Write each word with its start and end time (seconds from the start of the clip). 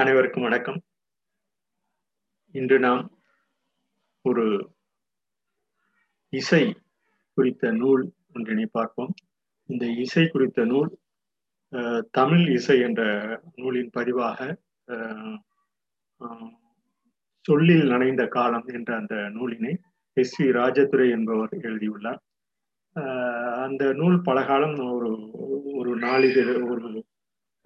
அனைவருக்கும் 0.00 0.42
வணக்கம். 0.42 0.82
இன்று 2.54 2.78
நாம் 2.78 3.02
ஒரு 4.24 4.44
இசை 6.32 6.76
குறித்த 7.34 7.72
நூல் 7.72 8.12
ஒன்றினை 8.34 8.66
பார்ப்போம். 8.66 9.12
இந்த 9.66 9.86
இசை 9.86 10.28
குறித்த 10.28 10.64
நூல் 10.64 10.90
அஹ், 11.72 12.02
தமிழ் 12.10 12.50
இசை 12.50 12.80
என்ற 12.80 13.02
நூலின் 13.56 13.90
பதிவாக 13.90 14.38
சொல்லில் 17.44 17.86
நனைந்த 17.86 18.26
காலம் 18.26 18.66
என்ற 18.66 18.96
அந்த 18.96 19.14
நூலினை 19.14 19.74
எஸ் 20.16 20.42
வி 20.42 20.48
ராஜதுரை 20.52 21.10
என்பவர் 21.10 21.50
எழுதியுள்ளார். 21.60 22.20
அந்த 23.64 23.92
நூல் 23.92 24.22
பலகாலம் 24.22 24.78
ஒரு 24.92 25.10
ஒரு 25.74 25.96
நாளிதழ் 25.96 26.62
ஒரு 26.62 26.88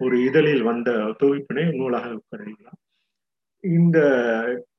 ஒரு 0.05 0.17
இதழில் 0.27 0.63
வந்த 0.69 0.89
தொகுப்பினை 1.21 1.65
நூலாக 1.77 2.09
கருதலாம் 2.29 2.81
இந்த 3.63 3.99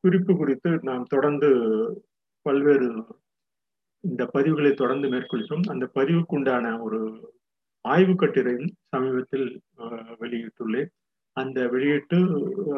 குறிப்பு 0.00 0.32
குறித்து 0.36 0.70
நாம் 0.82 1.06
தொடர்ந்து 1.14 1.48
பல்வேறு 2.46 2.88
இந்த 4.04 4.22
பதிவுகளை 4.34 4.70
தொடர்ந்து 4.74 5.06
மேற்கொள்கிறோம். 5.12 5.64
அந்த 5.72 5.84
பதிவுக்குண்டான 5.94 6.66
ஒரு 6.82 7.00
ஆய்வு 7.84 8.12
கட்டுரையும் 8.12 8.70
சமீபத்தில் 8.92 9.48
வெளியிட்டுள்ளேன். 10.22 10.90
அந்த 11.36 11.58
வெளியீட்டு 11.72 12.18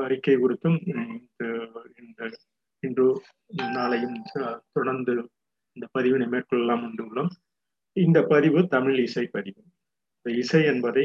அறிக்கை 0.05 0.35
குறித்தும் 0.37 0.79
இந்த 0.87 1.45
இந்த 2.03 2.21
இன்று 2.83 3.07
நாளையும் 3.77 4.17
தொடர்ந்து 4.77 5.15
இந்த 5.77 5.87
பதிவினை 5.97 6.27
மேற்கொள்ளலாம் 6.35 6.85
என்று 6.89 7.05
உள்ளோம். 7.09 7.33
இந்த 7.97 8.19
பதிவு 8.33 8.61
தமிழ் 8.75 8.99
இசை 9.07 9.25
பதிவு. 9.37 9.63
இந்த 10.17 10.29
இசை 10.43 10.63
என்பதை 10.73 11.05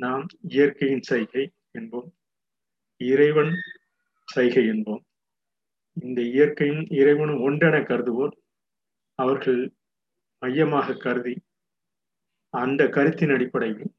நாம் 0.00 0.24
இயற்கையின் 0.48 1.04
சைகை 1.10 1.44
என்போம். 1.78 2.08
இறைவன் 3.00 3.52
சைகை 4.28 4.64
என்போம். 4.66 5.02
இந்த 5.96 6.20
இயற்கையும் 6.30 6.82
இறைவனும் 6.90 7.42
ஒன்றென 7.42 7.76
கருதுவோர் 7.82 8.34
அவர்கள் 9.18 9.60
மையமாக 10.42 10.96
கருதி 10.96 11.34
அந்த 12.54 12.82
கருத்தின் 12.88 13.30
அடிப்படையில் 13.30 13.92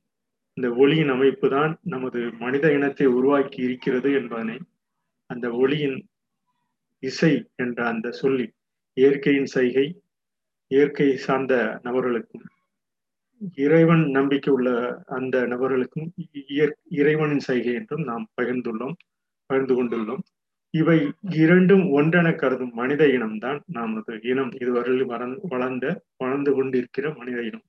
இந்த 0.58 0.68
ஒளியின் 0.74 1.10
அமைப்பு 1.10 1.48
தான் 1.50 1.74
நமது 1.84 2.20
மனித 2.40 2.66
இனத்தை 2.72 3.08
உருவாக்கி 3.08 3.60
இருக்கிறது 3.62 4.10
என்பதனை 4.12 4.58
அந்த 5.30 5.48
ஒளியின் 5.54 5.98
இசை 7.04 7.34
என்ற 7.56 7.80
அந்த 7.88 8.08
சொல்லி 8.12 8.46
இயற்கையின் 8.98 9.50
சைகை 9.56 9.88
இயற்கை 10.72 11.10
சார்ந்த 11.18 11.56
நபர்களுக்கும் 11.84 12.46
இறைவன் 13.64 14.04
நம்பிக்கை 14.10 14.52
உள்ள 14.54 14.70
அந்த 15.18 15.36
நபர்களுக்கும் 15.52 16.08
இறைவனின் 17.00 17.46
சைகை 17.48 17.74
என்றும் 17.80 18.04
நாம் 18.04 18.26
பகிர்ந்துள்ளோம் 18.38 18.96
பகிர்ந்து 19.50 19.74
கொண்டுள்ளோம். 19.76 20.24
இவை 20.74 20.98
இரண்டும் 21.44 21.84
ஒன்றென 22.00 22.28
கருதும் 22.36 22.74
மனித 22.74 23.04
இனம்தான் 23.08 23.60
நமது 23.78 24.14
இனம். 24.32 24.52
இதுவரையில் 24.62 25.06
வளர்ந்து 25.06 25.40
வளர்ந்த 25.48 25.86
வளர்ந்து 26.24 26.52
கொண்டிருக்கிற 26.54 27.06
மனித 27.20 27.38
இனம். 27.50 27.66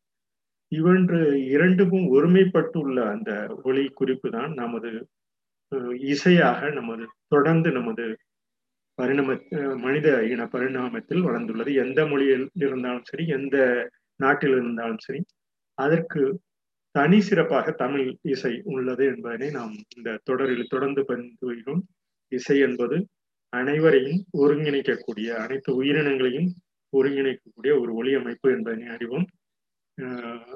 இவன்று 0.73 1.21
இரண்டுக்கும் 1.55 2.07
ஒருமைப்பட்டுள்ள 2.17 2.99
அந்த 3.15 3.31
ஒளி 3.65 3.85
குறிப்பு 4.01 4.29
தான் 4.31 4.53
நமது 4.55 4.91
இசையாக 6.13 6.71
நமது 6.71 7.05
தொடர்ந்து 7.29 7.71
நமது 7.73 8.05
பரிணாம 8.99 9.35
மனித 9.85 10.09
இன 10.33 10.43
பரிணாமத்தில் 10.55 11.25
வளர்ந்துள்ளது. 11.29 11.73
எந்த 11.85 12.01
மொழியில் 12.07 12.47
இருந்தாலும் 12.63 13.09
சரி 13.11 13.25
எந்த 13.39 13.57
நாட்டில் 14.21 14.55
இருந்தாலும் 14.59 15.03
சரி 15.07 15.21
அதற்கு 15.79 16.23
தனி 16.95 17.19
சிறப்பாக 17.21 17.73
தமிழ் 17.73 18.07
இசை 18.23 18.53
உள்ளது 18.65 19.05
என்பதனை 19.05 19.49
நாம் 19.51 19.75
இந்த 19.97 20.19
தொடரில் 20.25 20.71
தொடர்ந்து 20.71 21.03
பகிர்ந்து 21.05 21.47
வருகிறோம் 21.47 21.83
இசை 22.33 22.57
என்பது 22.59 22.97
அனைவரையும் 23.53 24.21
ஒருங்கிணைக்கக்கூடிய 24.39 25.29
அனைத்து 25.45 25.71
உயிரினங்களையும் 25.83 26.49
ஒருங்கிணைக்கக்கூடிய 26.93 27.73
ஒரு 27.81 27.93
ஒளி 27.95 28.13
அமைப்பு 28.15 28.49
என்பதனை 28.51 28.87
அறிவோம். 28.87 29.27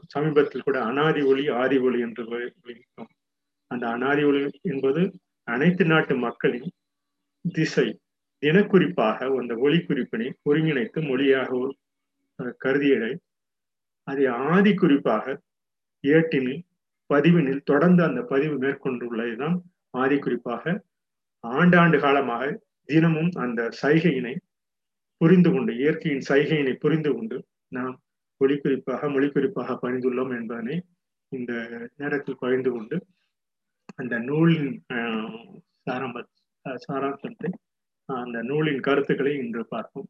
சமீபத்தில் 0.06 0.64
கூட 0.64 0.78
அனாதி 0.82 1.22
ஒளி 1.22 1.44
ஆதி 1.60 1.78
ஒளி 1.78 1.98
என்று 2.00 2.24
அந்த 3.70 3.84
அனாதி 3.88 4.22
ஒளி 4.24 4.40
என்பது 4.72 5.02
அனைத்து 5.48 5.84
நாட்டு 5.84 6.14
மக்களின் 6.16 6.68
திசை 7.44 7.86
தினக்குறிப்பாக 8.42 9.28
அந்த 9.40 9.54
ஒளி 9.56 9.78
குறிப்பினை 9.78 10.28
ஒருங்கிணைத்து 10.50 11.00
மொழியாக 11.08 11.50
கருதியதை 12.64 13.12
அதை 14.08 14.24
ஆதி 14.48 14.72
குறிப்பாக 14.74 15.26
ஏட்டினில் 16.04 16.62
பதிவினில் 17.10 17.66
தொடர்ந்து 17.66 18.02
அந்த 18.04 18.20
பதிவு 18.30 18.56
மேற்கொண்டுள்ளதுதான் 18.58 19.56
ஆதி 19.94 20.16
குறிப்பாக 20.18 20.64
ஆண்டாண்டு 21.44 21.98
காலமாக 21.98 22.42
தினமும் 22.88 23.32
அந்த 23.42 23.60
சைகையினை 23.80 24.34
புரிந்து 25.20 25.50
கொண்டு 25.50 25.72
இயற்கையின் 25.78 26.24
சைகையினை 26.28 26.74
புரிந்து 26.76 27.10
கொண்டு 27.12 27.36
நாம் 27.72 27.94
ஒளிக்குறிப்பாக 28.40 29.08
மொழிக்குறிப்பாக 29.12 29.76
பணிந்துள்ளோம் 29.82 30.32
என்பதனை 30.38 30.76
இந்த 31.32 31.52
நேரத்தில் 31.98 32.40
பகிர்ந்து 32.40 32.70
கொண்டு 32.70 32.96
அந்த 33.98 34.14
நூலின் 34.26 34.68
ஆஹ், 34.94 35.52
சாரம்ப 35.86 36.18
சாராம்சத்தை 36.82 37.50
அந்த 38.08 38.38
நூலின் 38.42 38.80
கருத்துக்களை 38.80 39.32
இன்று 39.38 39.62
பார்ப்போம். 39.66 40.08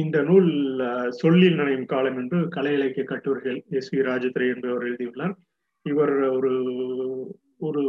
இந்த 0.00 0.18
நூல் 0.28 0.48
சொல்லில் 1.20 1.58
நனையும் 1.58 1.90
காலம் 1.92 2.18
என்று 2.20 2.38
கலை 2.48 2.72
இலக்கிய 2.76 3.04
கட்டுரைகள் 3.04 3.58
எஸ் 3.78 3.90
வி 3.94 4.00
ராஜதுரை 4.08 4.46
என்பவர் 4.54 4.86
எழுதியுள்ளார். 4.88 5.34
இவர் 5.86 6.14
ஒரு 6.36 6.52
ஒரு 7.66 7.82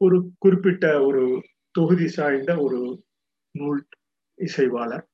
ஒரு 0.00 0.16
குறிப்பிட்ட 0.38 0.84
ஒரு 1.08 1.22
தொகுதி 1.74 2.08
சாய்ந்த 2.16 2.52
ஒரு 2.66 2.78
நூல் 3.54 3.80
இசைவாளர். 4.38 5.04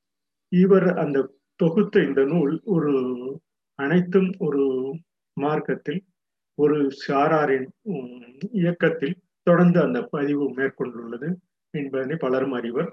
இவர் 0.51 0.87
அந்த 1.03 1.27
தொகுத்த 1.59 2.03
இந்த 2.07 2.21
நூல் 2.31 2.53
ஒரு 2.75 2.93
அனைத்தும் 3.79 4.29
ஒரு 4.39 4.63
மார்க்கத்தில் 5.37 6.01
ஒரு 6.57 6.77
சாராரின் 7.05 7.67
உம், 7.91 8.15
இயக்கத்தில் 8.61 9.15
தொடர்ந்து 9.47 9.79
அந்த 9.81 9.99
பதிவு 10.15 10.45
மேற்கொண்டுள்ளது 10.57 11.29
என்பதனை 11.73 12.15
பலரும் 12.15 12.55
அறிவர். 12.59 12.91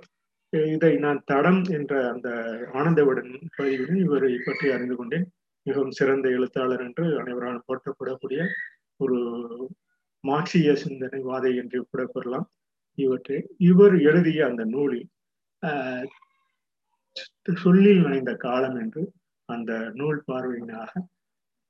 இதை 0.53 0.93
நான் 0.99 1.21
தடம் 1.27 1.63
என்ற 1.77 1.93
அந்த 2.11 2.29
ஆனந்தவுடன் 2.75 3.29
பதிவில் 3.57 3.97
இவரை 4.05 4.31
பற்றி 4.41 4.67
அறிந்து 4.75 4.97
கொண்டேன். 4.97 5.27
மிகவும் 5.67 5.97
சிறந்த 5.99 6.27
எழுத்தாளர் 6.31 6.85
என்று 6.85 7.05
அனைவராலும் 7.21 7.67
போற்றப்படக்கூடிய 7.67 8.41
ஒரு 9.01 9.19
மார்க்சிய 10.25 10.71
சிந்தனைவாதை 10.83 11.51
என்று 11.61 11.79
கூட 11.85 12.03
கூறலாம். 12.07 12.47
இவற்றை 12.99 13.39
இவர் 13.69 13.97
எழுதிய 14.09 14.41
அந்த 14.47 14.63
நூலில் 14.73 15.07
ஆஹ், 15.63 16.07
சொல்லில் 17.59 18.03
நனைந்த 18.03 18.33
காலம் 18.43 18.77
என்று 18.81 19.03
அந்த 19.49 19.71
நூல் 19.95 20.21
பார்வையினாக 20.27 20.91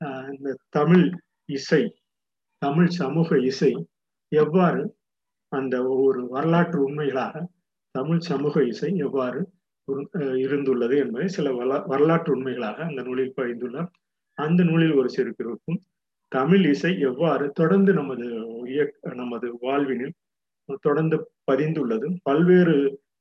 ஆஹ், 0.01 0.27
இந்த 0.33 0.49
தமிழ் 0.75 1.05
இசை 1.49 1.83
தமிழ் 2.61 2.91
சமூக 2.97 3.37
இசை 3.49 3.71
எவ்வாறு 4.31 4.81
அந்த 5.51 5.75
ஒரு 5.99 6.21
வரலாற்று 6.29 6.77
உண்மைகளாக 6.83 7.35
தமிழ் 7.95 8.19
சமூக 8.19 8.63
இசை 8.63 8.89
எவ்வாறு 8.97 9.39
இருந்துள்ளது 10.37 10.95
என்பதை 10.97 11.27
சில 11.27 11.51
வரலாற்று 11.87 12.31
உண்மைகளாக 12.35 12.83
அந்த 12.83 13.01
நூலில் 13.01 13.37
பகிர்ந்துள்ளார் 13.37 13.89
அந்த 14.37 14.63
நூலில் 14.63 14.93
ஒரு 14.93 15.09
சிறு 15.09 15.31
குறிப்பும் 15.33 15.79
தமிழ் 16.31 16.65
இசை 16.65 16.91
எவ்வாறு 16.99 17.45
தொடர்ந்து 17.51 17.93
நமது 17.93 18.27
இயக்க 18.65 19.13
நமது 19.13 19.47
வாழ்வினில் 19.61 20.15
தொடர்ந்து 20.81 21.17
பதிந்துள்ளது 21.51 22.07
பல்வேறு 22.23 22.75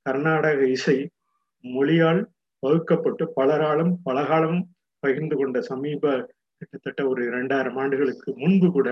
கர்நாடக 0.06 0.60
இசை 0.68 0.96
மொழியால் 1.64 2.20
வகுக்கப்பட்டு 2.62 3.24
பலராலும் 3.36 3.92
பலகாலம் 4.02 4.60
பகிர்ந்து 5.02 5.36
கொண்ட 5.36 5.58
சமீப 5.60 6.04
கிட்டத்தட்ட 6.58 7.00
ஒரு 7.08 7.20
இரண்டாயிரம் 7.24 7.76
ஆண்டுகளுக்கு 7.76 8.30
முன்பு 8.36 8.68
கூட 8.72 8.88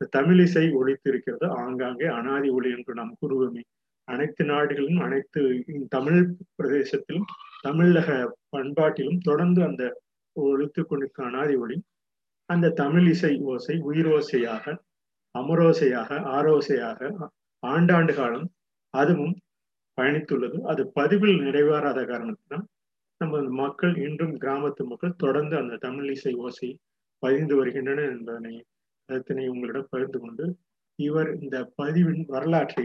தமிழிசை 0.00 0.08
தமிழ் 0.10 0.40
இசை 0.40 0.64
ஒழித்திருக்கிறது. 0.72 1.46
ஆங்காங்கே 1.58 2.06
அனாதி 2.18 2.48
ஒளி 2.48 2.70
என்று 2.70 2.94
நாம் 2.94 3.12
கூறுவோமே. 3.20 3.62
அனைத்து 4.08 4.42
நாடுகளிலும் 4.44 5.02
அனைத்து 5.06 5.40
தமிழ் 5.88 6.20
பிரதேசத்திலும் 6.58 7.28
தமிழக 7.60 8.10
பண்பாட்டிலும் 8.56 9.20
தொடர்ந்து 9.20 9.60
அந்த 9.64 9.84
ஒழித்து 10.36 10.82
கொண்டிருக்க 10.82 11.20
அனாதி 11.24 11.54
ஒளி. 11.56 11.76
அந்த 12.50 12.74
தமிழ் 12.82 13.06
இசை 13.14 13.32
ஓசை 13.52 13.76
உயிரோசையாக 13.90 14.74
அமரோசையாக 15.34 16.18
ஆரோசையாக 16.36 17.00
ஆண்டாண்டு 17.62 18.12
காலம் 18.14 18.46
அதுவும் 18.94 19.34
பயணித்துள்ளது. 19.98 20.56
அது 20.62 20.82
பதிவில் 20.98 21.38
நிறைவேறாத 21.40 22.00
காரணத்தினால் 22.04 22.66
நமது 23.20 23.48
மக்கள் 23.62 23.94
இன்றும் 23.96 24.34
கிராமத்து 24.36 24.82
மக்கள் 24.84 25.20
தொடர்ந்து 25.24 25.54
அந்த 25.56 25.78
தமிழ் 25.86 26.08
இசை 26.10 26.32
ஓசை 26.44 26.68
பதிந்து 27.22 27.54
வருகின்றன 27.56 28.00
என்பதனை 28.14 28.54
கருத்தினை 29.08 29.46
உங்களிடம் 29.48 29.90
பகிர்ந்து 29.90 30.18
கொண்டு 30.20 30.46
இவர் 30.98 31.30
இந்த 31.40 31.56
பதிவின் 31.78 32.22
வரலாற்றை 32.26 32.84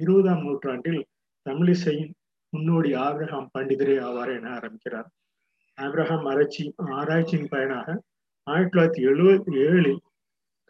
இருபதாம் 0.00 0.44
நூற்றாண்டில் 0.44 1.02
தமிழிசையின் 1.46 2.12
முன்னோடி 2.52 2.90
ஆப்ரஹாம் 3.06 3.50
பண்டிதரே 3.54 3.96
ஆவார் 4.08 4.32
என 4.36 4.48
ஆரம்பிக்கிறார். 4.58 5.08
ஆப்ரஹாம் 5.78 6.24
ஆராய்ச்சி 6.30 6.64
ஆராய்ச்சியின் 7.00 7.52
பயனாக 7.52 7.88
ஆயிரத்தி 8.46 8.72
தொள்ளாயிரத்தி 8.72 9.02
எழுபத்தி 9.10 9.52
ஏழில் 9.66 10.00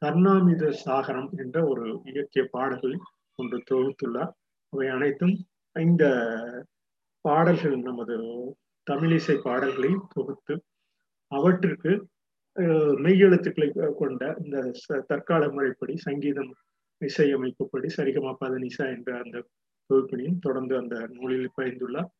கர்ணாமித 0.03 0.71
சாகரம் 0.85 1.31
என்ற 1.43 1.57
ஒரு 1.67 1.85
இலக்கிய 2.11 2.43
பாடல்கள் 2.55 2.97
ஒன்று 3.39 3.59
தொகுத்துள்ளார். 3.71 4.33
அவை 4.73 4.87
அனைத்தும் 4.89 5.35
இந்த 5.77 6.05
பாடல்கள் 7.25 7.77
நமது 7.89 8.17
தமிழிசை 8.87 9.37
பாடல்களை 9.47 9.93
தொகுத்து 10.15 10.55
அவற்றுக்கு 11.33 11.93
மெய்யெழுத்துக்களை 13.05 13.69
கொண்ட 14.01 14.23
இந்த 14.45 14.57
தற்கால 15.11 15.43
முறைப்படி 15.55 15.95
சங்கீதம் 16.07 16.51
இசையமைப்புப்படி 17.03 17.89
சரிகமாப்பாத 17.97 18.59
நிசா 18.59 18.85
என்ற 18.97 19.19
அந்த 19.19 19.45
தொகுப்பினையும் 19.91 20.39
தொடர்ந்து 20.39 20.77
அந்த 20.77 20.97
நூலில் 21.11 21.51
பயந்துள்ளார் 21.57 22.11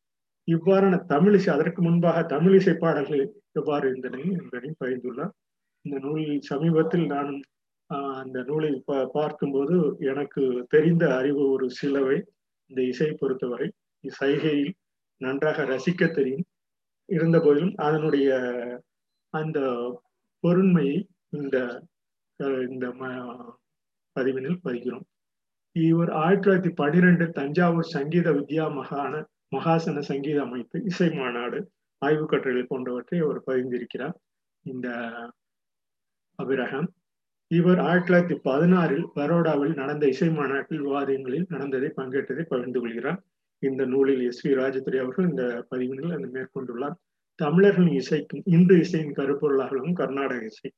இவ்வாறான 0.47 0.95
தமிழிசை 1.07 1.49
அதற்கு 1.49 1.81
முன்பாக 1.81 2.21
தமிழிசை 2.35 2.73
பாடல்கள் 2.77 3.23
எவ்வாறு 3.51 3.87
இருந்தன 3.87 4.19
என்பதையும் 4.19 4.81
பயந்துள்ளார் 4.83 5.33
இந்த 5.81 5.99
நூலில் 5.99 6.41
சமீபத்தில் 6.41 7.05
நான் 7.05 7.41
அந்த 8.13 8.43
நூலை 8.43 8.83
பார்க்கும்போது 9.13 9.95
எனக்கு 9.99 10.65
தெரிந்த 10.69 11.15
அறிவு 11.15 11.51
ஒரு 11.51 11.69
சிலவை 11.81 12.17
இந்த 12.71 12.81
இசை 12.81 13.11
பொறுத்தவரை. 13.11 13.67
சைகையில் 14.03 14.73
நன்றாக 15.21 15.63
ரசிக்க 15.63 16.11
தெரியும். 16.11 16.45
இருந்த 17.09 17.39
போதிலும் 17.39 17.75
அதனுடைய 17.75 18.29
அந்த 19.29 19.59
பொருண்மையை 20.39 21.09
இந்த 21.29 21.57
இந்த 22.69 22.85
பதிவினில் 24.19 24.59
பதிகிறோம் 24.63 25.05
இவர் 25.75 26.11
ஆயிரத்தி 26.23 26.45
தொள்ளாயிரத்தி 26.45 26.71
பன்னிரெண்டு 26.75 27.25
தஞ்சாவூர் 27.29 27.93
சங்கீத 27.95 28.31
வித்யா 28.31 28.65
மகான 28.79 29.13
மகாசன 29.55 29.99
சங்கீத 29.99 30.41
அமைப்பு 30.41 30.77
இசை 30.83 31.07
மாநாடு 31.09 31.59
ஆய்வு 32.01 32.25
கட்டுரைகள் 32.25 32.71
போன்றவற்றை 32.71 33.19
அவர் 33.19 33.39
பதிந்திருக்கிறார் 33.47 34.15
இந்த 34.65 34.87
அபிரகம். 36.39 36.87
இவர் 37.51 37.79
ஆயிரத்தி 37.79 38.07
தொள்ளாயிரத்தி 38.07 38.37
பதினாறில் 38.49 39.07
பரோடாவில் 39.15 39.73
நடந்த 39.73 40.05
இசை 40.07 40.29
மாநாட்டில் 40.29 40.83
விவாதங்களில் 40.85 41.49
நடந்ததை 41.49 41.89
பங்கேற்றதை 41.97 42.43
பகிர்ந்து 42.43 42.79
கொள்கிறார். 42.79 43.19
இந்த 43.63 43.85
நூலில் 43.85 44.23
எஸ் 44.29 44.41
வி 44.47 44.53
ராஜதுரை 44.61 44.99
அவர்கள் 44.99 45.29
இந்த 45.29 45.43
பதிவினில் 45.71 46.15
அந்த 46.17 46.27
மேற்கொண்டுள்ளார். 46.35 46.95
தமிழர்களின் 47.39 47.99
இசைக்கும் 48.01 48.43
இந்து 48.55 48.75
இசையின் 48.79 49.15
கருப்பொருளாகவும் 49.15 49.93
கர்நாடக 49.93 50.43
இசை 50.45 50.69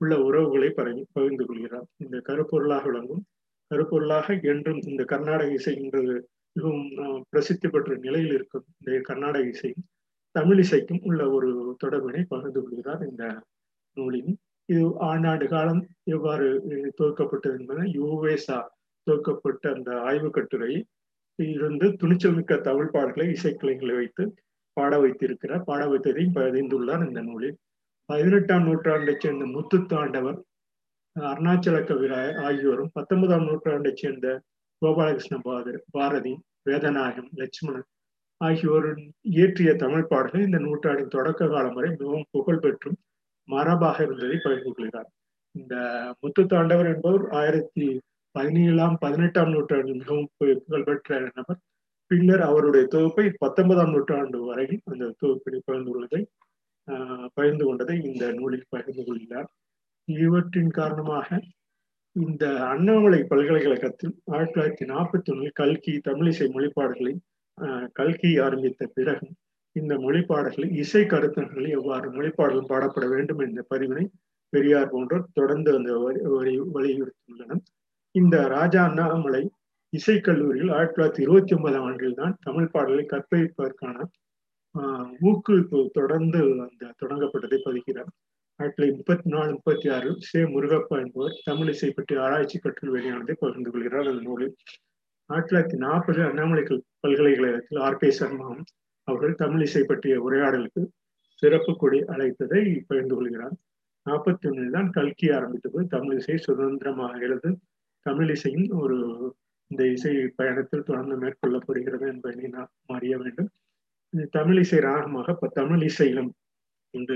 உள்ள 0.00 0.14
உறவுகளை 0.28 0.68
பகிர்ந்து 1.12 1.44
கொள்கிறார். 1.46 1.86
இந்த 2.04 2.16
கருப்பொருளாக 2.28 2.84
விளங்கும். 2.84 3.22
கருப்பொருளாக 3.70 4.36
என்றும் 4.52 4.80
இந்த 4.90 5.02
கர்நாடக 5.12 5.50
இசை 5.58 5.72
இன்று 5.82 6.02
மிகவும் 6.56 7.24
பிரசித்தி 7.30 7.68
பெற்ற 7.68 7.96
நிலையில் 8.04 8.34
இருக்கும் 8.36 8.64
இந்த 8.78 9.00
கர்நாடக 9.08 9.44
இசை. 9.54 9.70
தமிழ் 10.34 10.60
இசைக்கும் 10.64 11.02
உள்ள 11.08 11.22
ஒரு 11.36 11.48
தொடர்பினை 11.84 12.22
பகிர்ந்து 12.28 12.60
கொள்கிறார் 12.62 13.02
இந்த 13.10 13.24
நூலின். 13.96 14.32
இது 14.72 14.82
ஆண்டாண்டு 15.10 15.46
காலம் 15.52 15.82
எவ்வாறு 16.14 16.46
துவக்கப்பட்டது 16.98 17.56
என்பது 17.60 17.82
யுவேசா 17.98 18.58
துவக்கப்பட்ட 19.06 19.64
அந்த 19.76 19.90
ஆய்வு 20.08 20.30
கட்டுரை. 20.30 20.72
இருந்து 21.38 21.86
துணிச்சல் 22.00 22.36
மிக்க 22.38 22.56
தமிழ் 22.68 22.92
பாடல்களை 22.94 23.26
இசைக்கலைகளை 23.36 23.94
வைத்து 24.00 24.24
பாட 24.76 24.92
வைத்திருக்கிறார். 25.04 25.64
பாட 25.70 25.82
வைத்ததையும் 25.92 26.36
பதிந்துள்ளார் 26.38 27.04
இந்த 27.08 27.20
நூலில். 27.28 27.56
பதினெட்டாம் 28.10 28.64
நூற்றாண்டைச் 28.66 29.22
சேர்ந்த 29.22 29.44
முத்துத்தாண்டவர் 29.46 30.38
அருணாச்சல 31.16 31.78
கவிராய் 31.84 32.32
ஆகியோரும் 32.46 32.92
பத்தொன்பதாம் 32.92 33.46
நூற்றாண்டைச் 33.48 34.00
சேர்ந்த 34.02 34.26
கோபாலகிருஷ்ண 34.82 35.36
பாதர் 35.46 35.78
பாரதி 35.90 36.32
வேதநாயகம் 36.68 37.30
லட்சுமணன் 37.32 37.88
ஆகியோர் 38.40 38.88
இயற்றிய 39.30 39.70
தமிழ் 39.74 40.10
பாடல்கள் 40.10 40.46
இந்த 40.46 40.58
நூற்றாண்டின் 40.58 41.14
தொடக்க 41.16 41.48
காலம் 41.48 41.74
வரை 41.74 41.90
மிகவும் 41.90 42.28
புகழ்பெற்றும் 42.36 42.98
மரபாக 43.48 43.98
இருந்ததை 44.02 44.36
பகிர்ந்து 44.36 44.70
கொள்கிறார். 44.70 45.08
இந்த 45.54 45.74
முத்து 46.20 46.42
தாண்டவர் 46.44 46.90
என்பவர் 46.92 47.24
ஆயிரத்தி 47.40 47.86
பதினேழாம் 48.34 48.96
பதினெட்டாம் 49.00 49.52
நூற்றாண்டில் 49.54 50.00
மிகவும் 50.02 50.28
புகழ்பெற்ற 50.38 51.18
நபர். 51.38 51.60
பின்னர் 52.10 52.44
அவருடைய 52.50 52.84
தொகுப்பை 52.94 53.26
பத்தொன்பதாம் 53.44 53.92
நூற்றாண்டு 53.94 54.38
வரையில் 54.44 54.80
அந்த 54.92 55.12
தொகுப்பினை 55.22 55.60
பகிர்ந்துள்ளதை 55.66 56.20
பகிர்ந்து 57.34 57.64
கொண்டதை 57.64 57.96
இந்த 58.10 58.24
நூலில் 58.32 58.70
பகிர்ந்து 58.74 59.02
கொள்கிறார். 59.04 59.48
இவற்றின் 60.08 60.72
காரணமாக 60.78 61.40
இந்த 62.16 62.44
அண்ணாமலை 62.64 63.20
பல்கலைக்கழகத்தில் 63.22 64.14
ஆயிரத்தி 64.32 64.54
தொள்ளாயிரத்தி 64.54 64.86
நாற்பத்தி 64.92 65.30
ஒன்றில் 65.32 65.58
கல்கி 65.60 65.92
தமிழிசை 66.08 66.46
மொழிப்பாடுகளை 66.54 67.12
கல்கி 67.92 68.30
ஆரம்பித்த 68.46 68.86
பிறகு 68.96 69.26
இந்த 69.76 69.94
மொழிப்பாடல்களை 70.04 70.68
இசை 70.82 71.02
கருத்தர்களை 71.02 71.68
எவ்வாறு 71.78 72.06
மொழிப்பாடலும் 72.10 72.70
பாடப்பட 72.72 73.06
வேண்டும் 73.08 73.42
என்ற 73.46 73.60
பதிவினை 73.70 74.04
பெரியார் 74.52 74.92
போன்றோர் 74.92 75.30
தொடர்ந்து 75.32 75.70
அந்த 75.76 75.90
வரி 75.98 76.54
வலியுறுத்தியுள்ளனர். 76.76 77.62
இந்த 78.14 78.36
ராஜா 78.56 78.80
அண்ணாமலை 78.88 79.42
இசைக்கல்லூரியில் 79.92 80.72
ஆயிரத்தி 80.76 80.96
தொள்ளாயிரத்தி 80.96 81.22
இருபத்தி 81.26 81.54
ஒன்பதாம் 81.56 81.86
ஆண்டில் 81.88 82.18
தான் 82.20 82.34
தமிழ் 82.40 82.72
பாடலை 82.72 83.04
கற்பிப்பதற்கான 83.12 83.96
ஊக்குவிப்பு 85.28 85.88
தொடர்ந்து 85.92 86.38
அந்த 86.38 86.92
தொடங்கப்பட்டதை 87.02 87.58
பதிக்கிறார். 87.64 88.10
ஆயிரத்தி 88.56 88.82
தொள்ளாயிரத்தி 88.82 88.96
முப்பத்தி 88.96 89.30
நாலு 89.30 89.50
முப்பத்தி 89.52 89.88
ஆறு 89.88 90.16
சே. 90.18 90.40
முருகப்பா 90.42 90.96
என்பவர் 91.04 91.40
தமிழ் 91.44 91.68
இசை 91.68 91.90
பற்றி 91.90 92.16
ஆராய்ச்சி 92.16 92.58
கற்றல் 92.58 92.92
வெளியானதை 92.92 93.34
பகிர்ந்து 93.38 93.70
கொள்கிறார். 93.70 94.06
அந்த 94.06 94.22
நூலில் 94.22 94.54
ஆயிரத்தி 95.26 95.56
தொள்ளாயிரத்தி 95.56 95.78
நாற்பது 95.86 96.20
அண்ணாமலை 96.22 96.62
பல்கலைக்கழகத்தில் 97.00 97.78
ஆர். 97.78 97.96
கே 97.96 98.10
சர்மாவும் 98.18 98.64
அவர்கள் 99.08 99.34
தமிழ் 99.34 99.60
இசை 99.60 99.82
பற்றிய 99.82 100.16
உரையாடலுக்கு 100.22 100.82
சிறப்பு 101.34 101.76
கொடி 101.76 101.98
அழைத்ததை 102.00 102.62
பகிர்ந்து 102.86 103.14
கொள்கிறார். 103.14 103.54
நாற்பத்தி 104.10 104.46
ஒன்னில் 104.50 104.70
தான் 104.70 104.90
கல்கி 104.90 105.30
ஆரம்பித்தது. 105.30 105.86
தமிழ் 105.86 106.16
இசை 106.16 106.36
சுதந்திரமாக 106.36 107.18
எழுது. 107.18 107.58
தமிழ் 108.06 108.30
இசையின் 108.30 108.70
ஒரு 108.70 108.98
இந்த 109.66 109.86
இசை 109.86 110.12
பயணத்தில் 110.36 110.82
தொடர்ந்து 110.82 111.16
மேற்கொள்ளப்படுகிறது 111.22 112.06
என்பதை 112.12 112.48
நாம் 112.48 112.70
அறிய 112.86 113.18
வேண்டும். 113.18 113.50
தமிழ் 114.32 114.58
இசை 114.58 114.78
ராகமாக 114.80 115.32
இப்ப 115.32 115.50
தமிழ் 115.54 115.82
இசையிலும் 115.82 116.30
இந்த 116.94 117.12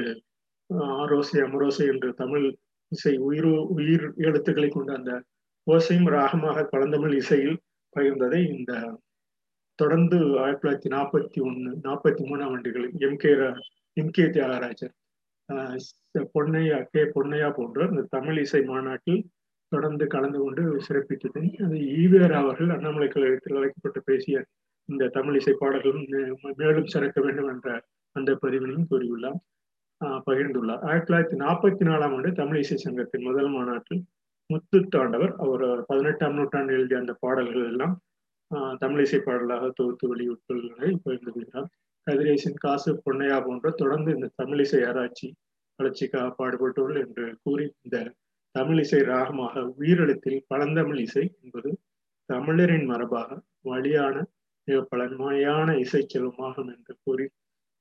ஆரோசை 0.99 1.39
அமரோசை 1.41 1.87
என்று 1.87 2.09
தமிழ் 2.15 2.47
இசை 2.93 3.15
உயிர் 3.21 3.49
உயிர் 3.77 4.05
எழுத்துக்களை 4.25 4.69
கொண்ட 4.69 4.93
அந்த 4.93 5.13
ஓசையும் 5.67 6.11
ராகமாக 6.11 6.65
பழந்தமிழ் 6.65 7.15
இசையில் 7.15 7.57
பகிர்ந்ததை 7.97 8.41
இந்த 8.51 8.73
தொடர்ந்து 9.79 10.19
ஆயிரத்தி 10.39 10.63
தொள்ளாயிரத்தி 10.63 10.91
நாற்பத்தி 10.91 11.39
ஒன்று 11.41 11.71
நாற்பத்தி 11.85 12.23
மூணாம் 12.25 12.53
ஆண்டுகளில் 12.53 12.95
M 13.01 13.17
K 13.17 13.33
M 13.97 14.13
K 14.13 14.25
Thiyagarajar 14.29 14.95
Ponnaiya 16.35 16.79
K 16.93 17.03
Ponnaiya 17.15 17.49
போன்ற 17.51 17.87
இந்த 17.91 18.05
தமிழ் 18.11 18.39
இசை 18.39 18.61
மாநாட்டில் 18.65 19.23
தொடர்ந்து 19.73 20.05
கலந்து 20.07 20.39
கொண்டு 20.39 20.63
சிறப்பித்தது 20.81 21.43
அது 21.65 21.79
ஈவேரா 21.97 22.39
அவர்கள் 22.39 22.71
அண்ணாமலை 22.71 23.09
கழகத்தில் 23.09 23.57
அழைக்கப்பட்டு 23.57 24.03
பேசிய 24.05 24.45
இந்த 24.89 25.09
தமிழ் 25.09 25.37
இசை 25.37 25.55
பாடல்களும் 25.55 26.07
மேலும் 26.57 26.93
சிறக்க 26.95 27.19
வேண்டும் 27.21 27.51
என்ற 27.53 27.69
அந்த 28.17 28.31
பதிவினையும் 28.43 28.89
கூறியுள்ளார். 28.91 29.39
பகிர்ந்துள்ளார். 30.27 30.83
ஆயிரத்தி 30.83 31.09
தொள்ளாயிரத்தி 31.09 31.37
நாற்பத்தி 31.37 31.85
நாலாம் 31.89 32.15
ஆண்டு 32.17 32.31
தமிழ் 32.33 32.59
இசை 32.59 32.77
சங்கத்தின் 32.77 33.25
முதல் 33.25 33.51
மாநாட்டில் 33.51 34.03
முத்து 34.51 34.79
தாண்டவர் 34.95 35.33
அவர் 35.37 35.65
பதினெட்டாம் 35.87 36.35
நூற்றாண்டு 36.35 36.75
எழுதிய 36.75 36.99
அந்த 36.99 37.13
பாடல்கள் 37.21 37.69
எல்லாம் 37.69 37.95
தமிழ் 38.79 39.03
இசை 39.03 39.21
பாடலாக 39.21 39.71
தொகுத்து 39.71 40.07
வெளியிட்டுள்ளதை 40.09 40.91
பகிர்ந்து 41.05 41.33
கொள்கிறார் 41.33 41.69
கதிரேசன் 42.07 42.61
காசு 42.61 42.91
பொன்னையா 43.05 43.39
போன்ற 43.45 43.71
தொடர்ந்து 43.71 44.11
இந்த 44.15 44.29
தமிழிசை 44.43 44.81
ஆராய்ச்சி 44.87 45.29
வளர்ச்சிக்காக 45.79 46.29
பாடுபட்டுள்ள 46.41 46.97
என்று 46.99 47.27
கூறி 47.43 47.65
இந்த 47.85 47.97
தமிழிசை 48.55 49.01
ராகமாக 49.05 49.65
உயிரெழுத்தில் 49.79 50.45
பழந்தமிழ் 50.49 51.01
இசை 51.01 51.25
என்பது 51.43 51.71
தமிழரின் 52.29 52.87
மரபாக 52.91 53.39
வழியான 53.63 54.17
மிக 54.69 54.77
பழமையான 54.83 55.69
இசை 55.79 56.03
செல்வமாகும் 56.07 56.71
என்று 56.75 56.95
கூறி 57.05 57.27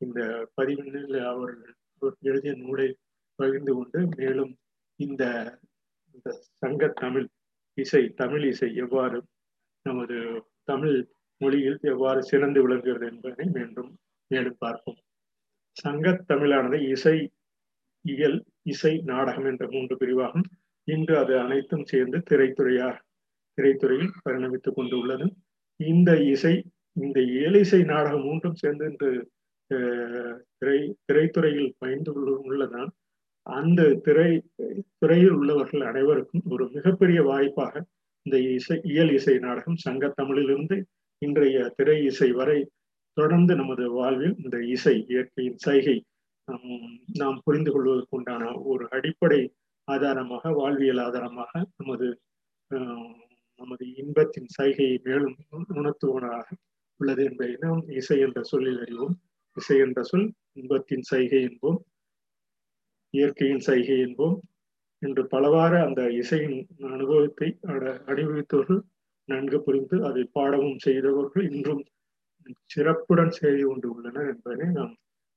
இந்த 0.02 0.20
பதிவினில் 0.56 1.20
அவர்கள் 1.26 1.74
எழுதிய 2.22 2.54
நூலை 2.54 2.88
பகிர்ந்து 3.40 3.74
கொண்டு 3.74 4.00
மேலும் 4.18 4.54
இந்த 5.00 5.24
இந்த 6.16 6.30
சங்க 6.62 6.88
தமிழ் 6.94 7.28
இசை 7.78 8.04
தமிழ் 8.16 8.44
இசை 8.44 8.70
எவ்வாறு 8.76 9.20
நமது 9.86 10.18
தமிழ் 10.64 10.98
மொழியில் 11.42 11.80
எவ்வாறு 11.84 12.24
சிறந்து 12.24 12.60
விளங்குகிறது 12.62 13.06
என்பதை 13.12 13.46
மீண்டும் 13.46 13.92
மேலும் 14.32 14.60
பார்ப்போம். 14.60 15.00
சங்க 15.78 16.12
தமிழானது 16.28 16.78
இசை 16.90 17.16
இயல் 18.06 18.40
இசை 18.64 18.94
நாடகம் 19.02 19.46
என்ற 19.46 19.64
மூன்று 19.72 19.96
பிரிவாகும். 19.98 20.48
இன்று 20.88 21.14
அது 21.18 21.34
அனைத்தும் 21.40 21.86
சேர்ந்து 21.86 22.18
திரைத்துறையாக 22.30 22.96
திரைத்துறையில் 23.58 24.14
பரிணமித்துக் 24.26 24.78
கொண்டுள்ளது. 24.78 25.26
இந்த 25.80 26.12
இசை 26.26 26.54
இந்த 26.96 27.20
ஏலிசை 27.42 27.80
நாடகம் 27.84 28.26
மூன்றும் 28.26 28.56
சேர்ந்து 28.56 28.86
இன்று 28.90 29.10
திரை 30.62 30.80
திரைத்துறையில் 31.06 31.72
பயந்து 31.80 32.12
உள்ளதான் 32.40 32.92
அந்த 33.48 33.82
திரை 34.02 34.30
துறையில் 34.98 35.34
உள்ளவர்கள் 35.34 35.84
அனைவருக்கும் 35.84 36.46
ஒரு 36.50 36.66
மிகப்பெரிய 36.70 37.22
வாய்ப்பாக 37.22 37.84
இந்த 38.26 38.38
இசை 38.50 38.78
இயல் 38.84 39.14
இசை 39.14 39.36
நாடகம் 39.38 39.78
சங்க 39.78 40.14
தமிழிலிருந்து 40.16 40.78
இன்றைய 41.22 41.58
திரை 41.76 41.98
இசை 42.04 42.30
வரை 42.32 42.60
தொடர்ந்து 43.18 43.54
நமது 43.56 43.86
வாழ்வில் 43.92 44.36
இந்த 44.44 44.58
இசை 44.68 44.96
இயற்கையின் 45.08 45.60
சைகை 45.60 45.98
நாம் 47.16 47.38
புரிந்து 47.44 47.72
கொள்வதற்கு 47.72 48.16
உண்டான 48.18 48.54
ஒரு 48.64 48.86
அடிப்படை 48.92 49.42
ஆதாரமாக 49.88 50.52
வாழ்வியல் 50.52 51.02
ஆதாரமாக 51.04 51.52
நமது 51.78 52.08
நமது 53.60 53.86
இன்பத்தின் 53.98 54.50
சைகையை 54.58 54.98
மேலும் 55.04 55.36
உணர்த்துவனாக 55.76 56.48
உள்ளது 57.00 57.24
என்பதை 57.24 57.56
நாம் 57.60 57.82
இசை 57.90 58.18
என்ற 58.20 58.40
சொல்லில் 58.44 58.82
அறிவோம். 58.82 59.16
இசை 59.58 59.78
என்ற 59.78 60.00
சொல் 60.04 60.28
இன்பத்தின் 60.54 61.02
சைகை 61.02 61.42
என்போம். 61.44 61.80
இயற்கையின் 63.14 63.60
சைகை 63.60 63.98
என்போம். 64.00 64.38
என்று 65.02 65.24
பலவாறு 65.28 65.78
அந்த 65.78 66.02
இசையின் 66.12 66.58
அனுபவத்தை 66.90 67.48
அனுபவித்தவர்கள் 68.08 68.82
நன்கு 69.30 69.58
புரிந்து 69.62 69.98
அதை 70.06 70.24
பாடவும் 70.32 70.78
செய்தவர்கள் 70.78 71.46
இன்றும் 71.52 71.84
சிறப்புடன் 72.66 73.30
செய்து 73.30 73.64
கொண்டு 73.66 73.88
உள்ளனர் 73.94 74.28
என்பதை 74.28 74.68
நாம் 74.70 74.94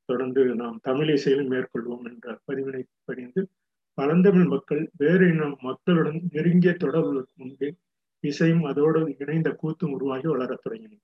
தொடர்ந்து 0.08 0.42
நாம் 0.54 0.78
தமிழ் 0.82 1.10
இசையிலும் 1.10 1.50
மேற்கொள்வோம் 1.50 2.04
என்ற 2.04 2.34
பதிவினை 2.46 2.82
பணிந்து 3.04 3.42
பழந்தமிழ் 3.98 4.46
மக்கள் 4.46 4.82
வேறு 4.96 5.26
இனம் 5.28 5.56
மக்களுடன் 5.60 6.18
நெருங்கிய 6.32 6.72
தொடர்புகளுக்கு 6.74 7.34
முன்பே 7.34 7.68
இசையும் 8.24 8.64
அதோடு 8.64 9.00
இணைந்த 9.18 9.50
கூத்தும் 9.62 9.94
உருவாகி 9.94 10.26
வளரத் 10.26 10.64
தொடங்கின 10.64 10.94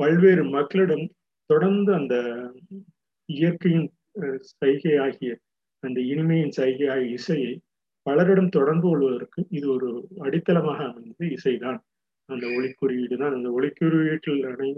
பல்வேறு 0.00 0.42
மக்களிடம் 0.56 1.06
தொடர்ந்து 1.50 1.90
அந்த 1.94 2.14
இயற்கையின் 3.28 3.88
சைகை 4.52 4.94
ஆகிய 4.96 5.30
அந்த 5.82 5.98
இனிமையின் 6.12 6.54
சைகை 6.58 6.86
ஆகிய 6.94 7.16
இசையை 7.18 7.52
பலரிடம் 8.06 8.48
தொடர்பு 8.48 8.86
கொள்வதற்கு 8.88 9.40
இது 9.48 9.66
ஒரு 9.72 9.88
அடித்தளமாக 10.18 10.80
அமைந்தது. 10.90 11.26
இசைதான். 11.36 11.78
அந்த 12.28 12.44
ஒளிக்குறியீடு 12.56 13.16
தான். 13.16 13.34
அந்த 13.34 13.48
ஒளிக்குறியீட்டில் 13.50 14.42
அணை 14.50 14.70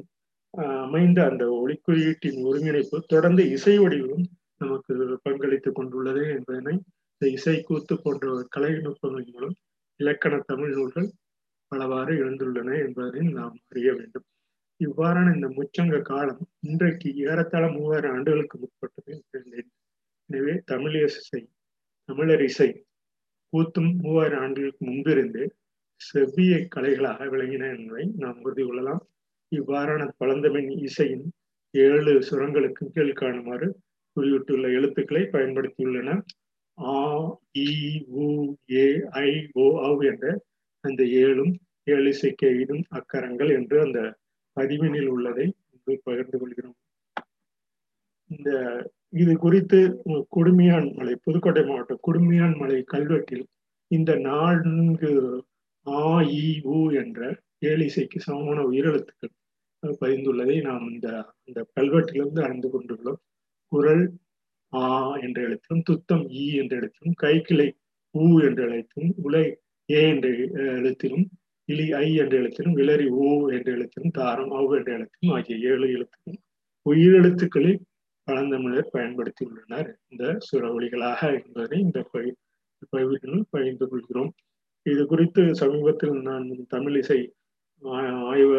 அமைந்த 0.84 1.18
அந்த 1.30 1.44
ஒளிக்குறியீட்டின் 1.60 2.38
ஒருங்கிணைப்பு 2.48 2.96
தொடர்ந்து 3.06 3.42
இசை 3.50 3.74
வடிவம் 3.78 4.26
நமக்கு 4.58 4.94
பங்களித்துக் 5.22 5.74
கொண்டுள்ளது 5.74 6.22
என்பதனை 6.28 6.74
இந்த 7.12 7.26
இசை 7.36 7.56
கூத்து 7.62 7.94
போன்ற 8.02 8.26
கலைநுட்பங்களின் 8.56 9.32
மூலம் 9.34 9.56
இலக்கண 10.00 10.34
தமிழ் 10.46 10.74
நூல்கள் 10.74 11.08
பலவாறு 11.72 12.12
எழுந்துள்ளன 12.22 12.70
என்பதை 12.86 13.22
நாம் 13.30 13.56
அறிய 13.68 13.90
வேண்டும். 13.92 14.26
இவ்வாறான 14.82 15.32
இந்த 15.34 15.48
முச்சங்க 15.56 15.96
காலம் 16.02 16.40
இன்றைக்கு 16.68 17.08
ஏறத்தாழ 17.24 17.64
மூவாயிரம் 17.74 18.14
ஆண்டுகளுக்கு 18.16 18.56
முற்பட்டது 18.58 19.12
எனவே 20.30 20.54
தமிழ் 20.64 20.96
இசை 21.00 21.40
தமிழர் 22.08 22.44
இசை 22.48 22.68
கூத்தும் 23.52 23.90
மூவாயிரம் 24.02 24.42
ஆண்டுகளுக்கு 24.44 24.82
முன்பிருந்து 24.86 25.42
செவ்விய 26.00 26.54
கலைகளாக 26.74 27.26
விளங்கின 27.32 27.68
என்பதை 27.76 28.04
நாம் 28.22 28.38
உறுதி 28.44 28.62
கொள்ளலாம். 28.62 29.02
இவ்வாறான 29.52 30.02
பழந்தமின் 30.20 30.70
இசையின் 30.86 31.26
ஏழு 31.74 32.12
சுரங்களுக்கு 32.28 32.84
கீழ் 32.94 33.18
காணுமாறு 33.20 33.68
குறிவிட்டுள்ள 34.16 34.66
எழுத்துக்களை 34.78 35.22
பயன்படுத்தியுள்ளன. 35.34 36.10
ஆ 36.78 36.96
இ 37.62 37.68
உ 38.22 38.26
ஏ 38.76 38.86
ஐ 39.22 39.30
ஓ 39.56 39.66
என்ற 40.10 40.26
அந்த 40.84 41.02
ஏழும் 41.22 41.54
ஏழு 41.86 42.08
இசைக்கு 42.08 42.46
ஐதும் 42.56 42.84
அக்கரங்கள் 42.98 43.50
என்று 43.58 43.76
அந்த 43.80 44.00
பதிவினில் 44.56 45.10
உள்ளதை 45.14 45.46
பகிர்ந்து 46.06 46.36
கொள்கிறோம். 46.38 46.76
இந்த 48.30 48.50
இது 49.20 49.32
குறித்து 49.36 49.78
குடுமியான் 50.36 50.86
மலை 50.98 51.14
புதுக்கோட்டை 51.24 51.62
மாவட்டம் 51.66 52.04
குடுமியான் 52.06 52.56
மலை 52.56 52.78
கல்வெட்டில் 52.92 53.44
இந்த 53.90 54.10
நான்கு 54.28 55.10
ஆ 55.86 56.02
இ 56.38 56.44
உ 56.74 56.78
என்ற 57.02 57.20
ஏழிசைக்கு 57.66 58.18
சமமான 58.18 58.58
உயிரெழுத்துக்கள் 58.70 59.32
பதிந்துள்ளதை 60.02 60.56
நாம் 60.62 60.84
இந்த 60.92 61.08
இந்த 61.48 61.60
கல்வெட்டிலிருந்து 61.76 62.40
அறிந்து 62.42 62.68
கொண்டுள்ளோம். 62.68 63.20
குரல் 63.72 64.04
ஆ 64.72 64.84
என்ற 65.26 65.38
எழுத்திலும் 65.42 65.86
துத்தம் 65.90 66.24
ஈ 66.42 66.44
என்ற 66.60 66.72
எழுத்திலும் 66.80 67.18
கைக்கிளை 67.22 67.68
ஊ 68.14 68.26
என்ற 68.48 68.60
எழுத்தும் 68.68 69.10
உலை 69.26 69.44
ஏ 69.88 70.00
என்ற 70.08 70.28
எழுத்திலும் 70.78 71.26
இலி 71.72 71.86
ஐ 72.04 72.08
என்ற 72.22 72.34
எழுத்திலும் 72.40 72.76
விளரி 72.80 73.06
ஓ 73.22 73.26
என்ற 73.56 73.68
எழுத்திலும் 73.76 74.14
தாரம் 74.18 74.52
அவ் 74.58 74.74
என்ற 74.78 74.90
எழுத்திலும் 74.96 75.34
ஆகிய 75.36 75.56
ஏழு 75.70 75.86
எழுத்துக்களும் 75.96 76.42
உயிரெழுத்துக்களில் 76.86 77.80
பழந்தமிழர் 78.28 78.94
பயன்படுத்தியுள்ளனர். 78.96 79.88
இந்த 80.08 80.24
சுரவழிகளாக 80.48 81.20
என்பதை 81.38 81.78
இந்த 81.86 82.00
பகுதிகளில் 82.90 83.50
பகிர்ந்து 83.50 83.86
கொள்கிறோம். 83.88 84.30
இது 84.86 85.02
குறித்து 85.06 85.42
சமீபத்தில் 85.60 86.14
நான் 86.28 86.46
தமிழ் 86.68 86.96
இசை 87.02 87.20
ஆய்வ 88.32 88.52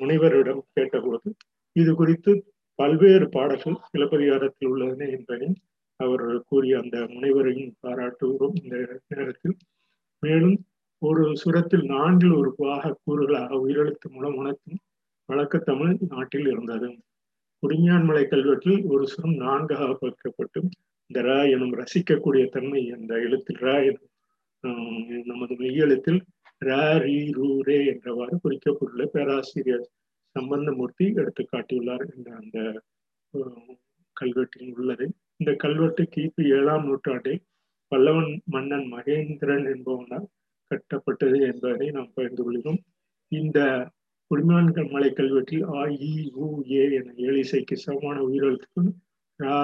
முனைவரிடம் 0.00 0.62
கேட்டபோது 0.76 1.28
இது 1.76 1.92
குறித்து 2.00 2.32
பல்வேறு 2.78 3.26
பாடல்கள் 3.34 3.82
சிலப்பதிகாரத்தில் 3.90 4.70
உள்ளன 4.72 5.06
என்பதையும் 5.16 5.58
அவர் 6.00 6.24
கூறிய 6.48 6.78
அந்த 6.82 6.96
முனைவரையும் 7.14 7.74
பாராட்டுகிறோம் 7.82 8.56
இந்த 8.62 8.76
நேரத்தில். 9.12 9.56
மேலும் 10.22 10.56
ஒரு 11.04 11.22
சுரத்தில் 11.34 11.84
நான்கில் 11.86 12.34
ஒரு 12.34 12.50
பாக 12.56 12.92
கூறுகளாக 13.04 13.58
உயிரெழுத்து 13.64 14.06
மூலம் 14.10 14.36
உணர்த்தும் 14.36 14.80
வழக்கு 15.28 15.58
தமிழ் 15.60 15.92
நாட்டில் 16.08 16.48
இருந்தது. 16.48 16.88
குடிஞான்மலை 17.62 18.24
கல்வெட்டில் 18.28 18.80
ஒரு 18.86 19.04
சுரம் 19.06 19.36
நான்காக 19.36 19.86
பகிர்க்கப்பட்டு 20.00 20.60
இந்த 21.10 21.20
ர 21.22 21.32
எனும் 21.54 21.74
ரசிக்கக்கூடிய 21.80 22.44
தன்மை 22.48 22.82
அந்த 22.90 23.12
எழுத்தில் 23.26 23.60
ர 23.62 23.72
எனும் 23.88 24.10
நமது 25.24 25.54
மெய்யெழுத்தில் 25.54 26.20
ர 26.62 26.72
ரீ 27.04 27.18
ரூ 27.32 27.48
ரே 27.62 27.78
என்றவாறு 27.92 28.34
குறிக்கப்பட்டுள்ள 28.42 29.04
பேராசிரியர் 29.06 29.84
சம்பந்தமூர்த்தி 30.36 31.06
எடுத்து 31.14 31.42
காட்டியுள்ளார் 31.44 32.04
என்ற 32.14 32.28
அந்த 32.40 32.58
கல்வெட்டில் 34.16 34.72
உள்ளது. 34.74 35.04
இந்த 35.40 35.52
கல்வெட்டு 35.54 36.02
கிபி 36.14 36.42
ஏழாம் 36.58 36.86
நூற்றாண்டில் 36.88 37.40
பல்லவன் 37.92 38.32
மன்னன் 38.46 38.86
மகேந்திரன் 38.92 39.66
என்பவனால் 39.74 40.26
கட்டப்பட்டது 40.74 41.38
என்பதை 41.40 41.90
நாம் 41.90 42.12
பகிர்ந்து 42.14 42.42
கொள்கிறோம். 42.42 42.80
இந்த 43.32 43.58
குடிமான்கள் 44.30 44.90
மலை 44.90 45.10
கல்வெட்டில் 45.10 45.64
ஆ 45.76 45.82
இ 46.06 46.12
உ 46.34 46.46
ஏ 46.70 46.84
என 46.94 47.12
ஏழிசைக்கு 47.26 47.76
சமமான 47.76 48.16
உயிரெழுத்துக்கள் 48.20 48.90
ரா 49.40 49.58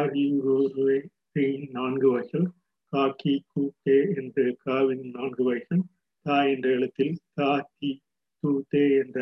நான்கு 1.71 2.09
வகைகள் 2.11 2.47
கா 2.93 3.15
கி 3.17 3.45
கு 3.55 3.71
கே 3.85 3.97
என்று 4.17 4.57
காவின் 4.65 5.05
நான்கு 5.11 5.43
வகைகள் 5.45 5.83
தா 6.27 6.43
என்ற 6.45 6.71
எழுத்தில் 6.71 7.15
தா 7.35 7.51
தி 7.79 7.91
து 8.43 8.51
தே 8.75 8.83
என்ற 9.03 9.19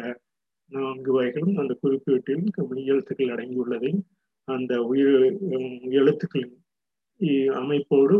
நான்கு 0.73 1.13
வகைகளும் 1.13 1.57
அந்த 1.57 1.75
குறிப்பீட்டில் 1.81 2.45
எழுத்துக்கள் 2.85 3.33
அடங்கியுள்ளதை 3.35 3.93
அந்த 4.49 4.83
உயிர் 4.83 5.15
எழுத்துக்களின் 5.91 6.57
அமைப்போடு 7.61 8.17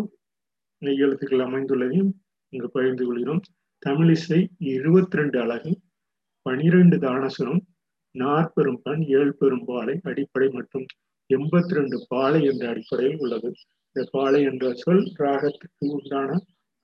எழுத்துக்கள் 1.01 1.47
அமைந்துள்ளதையும் 1.47 2.11
இங்கு 2.53 2.71
பகிர்ந்து 2.71 3.05
கொள்கிறோம். 3.07 3.43
தமிழிசை 3.83 4.39
இருபத்தி 4.69 5.19
ரெண்டு 5.19 5.37
அழகு 5.41 5.73
பனிரெண்டு 6.47 6.97
தானசுரம் 6.97 7.61
நாற்பெரும் 8.15 8.81
பண் 8.83 9.03
ஏழு 9.09 9.33
பெரும் 9.33 9.65
பாலை 9.65 9.95
அடிப்படை 10.05 10.49
மற்றும் 10.49 10.87
எண்பத்தி 11.31 11.75
ரெண்டு 11.75 11.97
பாலை 12.09 12.41
என்ற 12.45 12.65
அடிப்படையில் 12.69 13.21
உள்ளது. 13.21 13.51
இந்த 13.97 14.05
பாலை 14.11 14.41
என்ற 14.43 14.73
சொல் 14.75 15.05
ராகத்துக்கு 15.19 15.85
உண்டான 15.89 16.31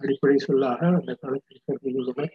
அடிப்படை 0.00 0.36
சொல்லாக 0.38 0.80
அந்த 0.98 1.14
காலத்தில் 1.14 1.64
கருதியுள்ளனர் 1.66 2.34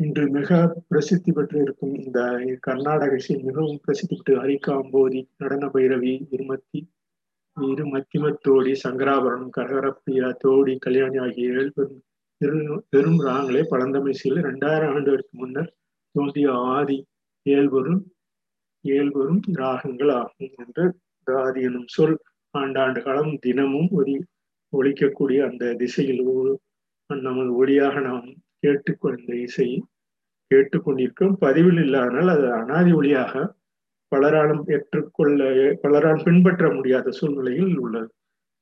இன்று 0.00 0.26
மிக 0.30 0.50
பிரசித்தி 0.88 1.30
பெற்று 1.32 1.58
இருக்கும் 1.62 1.94
இந்த 1.94 2.20
கர்நாடக 2.60 3.14
இசை 3.14 3.36
மிகவும் 3.42 3.80
பிரசித்தி 3.84 4.14
பெற்று 4.14 4.36
ஹரிகாம்போதி 4.40 5.20
நடன 5.36 5.66
பைரவி 5.68 6.14
இருமத்தி 6.30 6.80
இரு 7.56 7.84
மத்திமத்தோடி 7.86 8.72
சங்கராபரணம் 8.84 9.52
கரகரப்பியா 9.56 10.28
தோடி 10.44 10.74
கல்யாணி 10.78 11.18
ஆகிய 11.18 11.52
ஏழு 11.52 11.70
பெரும் 11.70 12.00
பெரும் 12.40 13.18
ராகங்களே 13.24 13.62
பழந்தமிழ்ச்சியில் 13.70 14.38
இரண்டாயிரம் 14.42 14.92
ஆண்டுகளுக்கு 14.94 15.34
முன்னர் 15.38 15.70
தோன்றிய 16.14 16.52
ஆதி 16.74 16.96
ஏழ்வரும் 17.46 18.00
ஏழ்வரும் 18.84 19.42
ராகங்கள் 19.52 20.12
ஆகும் 20.12 20.52
என்று 20.62 20.84
தாதி 21.26 21.60
எனும் 21.60 21.90
சொல் 21.96 22.16
ஆண்டாண்டு 22.54 23.00
காலம் 23.02 23.34
தினமும் 23.40 23.90
ஒலி 23.90 24.16
ஒழிக்கக்கூடிய 24.72 25.38
அந்த 25.50 25.72
திசையில் 25.74 26.22
நமது 27.10 27.50
ஒளியாக 27.60 28.00
நாம் 28.00 28.26
கேட்டுக்கொண்ட 28.60 29.32
இசையை 29.46 29.78
கேட்டுக்கொண்டிருக்கிறோம். 30.50 31.36
பதிவில் 31.38 31.80
இல்லாதனால் 31.84 32.30
அது 32.36 32.46
அனாதி 32.52 32.92
ஒளியாக 32.92 33.34
பலராலும் 34.12 34.64
ஏற்றுக்கொள்ள 34.74 35.40
பலரால் 35.82 36.24
பின்பற்ற 36.24 36.64
முடியாத 36.74 37.10
சூழ்நிலையில் 37.10 37.76
உள்ளது. 37.78 38.10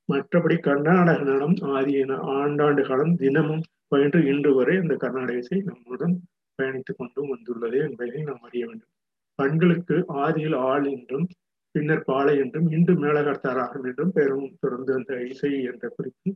மற்றபடி 0.08 0.56
கர்நாடக 0.66 1.18
நடனம் 1.20 1.56
ஆதிய 1.76 2.02
ஆண்டாண்டு 2.36 2.82
காலம் 2.88 3.14
தினமும் 3.16 3.64
பயின்று 3.92 4.20
இன்று 4.30 4.50
வரை 4.54 4.74
அந்த 4.76 4.94
கர்நாடக 4.96 5.42
இசை 5.42 5.58
நம்முடன் 5.60 6.14
பயணித்துக் 6.58 6.98
கொண்டும் 7.00 7.30
வந்துள்ளது 7.32 7.78
என்பதை 7.88 8.20
நாம் 8.22 8.44
அறிய 8.48 8.64
வேண்டும். 8.68 8.92
பெண்களுக்கு 9.38 9.96
ஆதியில் 10.24 10.56
ஆள் 10.70 10.86
என்றும் 10.94 11.26
பின்னர் 11.74 12.06
பாலை 12.10 12.34
என்றும் 12.44 12.68
இன்று 12.70 12.94
மேலகர்த்தாராகும் 13.02 13.86
என்றும் 13.90 14.12
பெரும் 14.12 14.48
தொடர்ந்து 14.60 14.92
அந்த 14.94 15.14
இசை 15.32 15.52
என்ற 15.70 15.84
குறிப்பு 15.88 16.30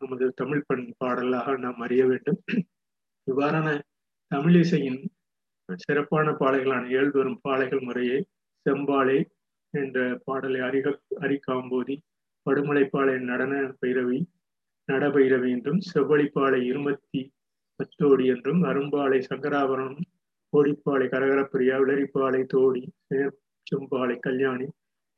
நமது 0.00 0.26
தமிழ் 0.34 0.66
பண் 0.68 0.86
பாடலாக 0.98 1.56
நாம் 1.64 1.80
அறிய 1.86 2.02
வேண்டும். 2.06 2.38
இவ்வாறான 3.26 3.68
தமிழ் 4.30 4.58
இசையின் 4.62 5.00
சிறப்பான 5.78 6.28
பாலைகளான 6.40 6.84
ஏழ்வரும் 6.98 7.40
பாலைகள் 7.42 7.86
முறையே 7.88 8.18
செம்பாலை 8.66 9.18
என்ற 9.74 9.98
பாடலை 10.26 10.60
அறிக 10.68 10.86
அரிக்காம்போதி 11.24 11.96
படுமலைப்பாளை 12.48 13.16
நடன 13.20 13.54
பைரவி 13.80 14.18
நடபைரவி 14.88 15.50
என்றும் 15.50 15.80
செவ்வழிப்பாளை 15.94 16.60
இருமத்தி 16.62 17.22
பத்தோடி 17.80 18.26
என்றும் 18.26 18.62
அரும்பாலை 18.64 19.18
சங்கராபரணம் 19.30 19.98
கோடிப்பாலை 20.52 21.06
கரகரப்பிரியா 21.08 21.76
விளரிப்பாளை 21.80 22.42
தோடி 22.54 22.82
செம்பாளை 23.66 24.16
கல்யாணி 24.18 24.68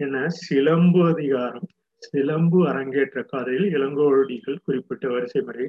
என 0.01 0.25
சிலம்பு 0.29 1.03
அதிகாரம் 1.09 1.69
சிலம்பு 2.03 2.69
அரங்கேற்ற 2.69 3.23
காதையில் 3.23 3.69
இளங்கோடிகள் 3.75 4.65
குறிப்பிட்ட 4.65 5.09
வரிசை 5.09 5.41
முறை 5.43 5.67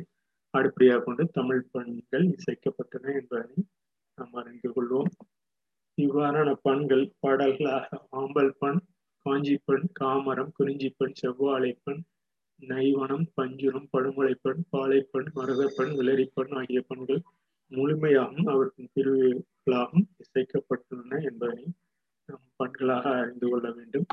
அடிப்படையாக 0.54 1.04
கொண்டு 1.04 1.24
தமிழ் 1.34 1.68
பண்கள் 1.72 2.26
இசைக்கப்பட்டன 2.28 3.14
என்பதை 3.20 3.56
நாம் 4.18 4.34
அறிந்து 4.34 4.70
கொள்வோம். 4.70 5.12
இவ்வாறான 5.98 6.50
பண்கள் 6.62 7.06
பாடல்களாக 7.20 8.08
ஆம்பல் 8.12 8.52
பண் 8.60 8.80
காஞ்சிப்பெண் 9.26 9.88
காமரம் 10.00 10.52
குறிஞ்சிப்பெண் 10.60 11.18
செவ்வாழைப்பெண் 11.22 12.02
நைவனம் 12.62 13.28
பஞ்சுரம் 13.38 13.88
படுமலைப்பெண் 13.92 14.64
பாலைப்பெண் 14.70 15.30
மருதப்பெண் 15.36 15.94
விளரிப்பெண் 16.00 16.54
ஆகிய 16.60 16.82
பெண்கள் 16.88 17.22
முழுமையாகவும் 17.72 18.50
அவற்றின் 18.54 18.92
பிரிவுகளாகவும் 18.96 20.08
இசைக்கப்பட்டுள்ளன 20.24 21.20
என்பதை 21.30 21.64
நாம் 22.30 22.46
பண்களாக 22.56 23.06
அறிந்து 23.20 23.50
கொள்ள 23.50 23.68
வேண்டும். 23.72 24.08